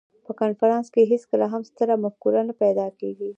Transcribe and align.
په 0.25 0.31
کنفرانس 0.41 0.87
کې 0.93 1.09
هېڅکله 1.11 1.45
هم 1.53 1.61
ستره 1.69 1.93
مفکوره 2.03 2.41
نه 2.49 2.53
پیدا 2.61 2.87
کېږي. 2.99 3.29